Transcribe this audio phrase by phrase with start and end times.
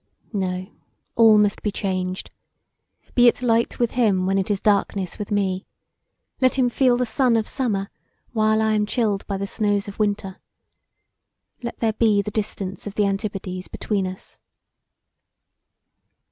[0.33, 0.65] No,
[1.15, 2.31] all must be changed.
[3.13, 5.67] Be it light with him when it is darkness with me!
[6.41, 7.91] Let him feel the sun of summer
[8.31, 10.37] while I am chilled by the snows of winter!
[11.61, 14.39] Let there be the distance of the antipodes between us!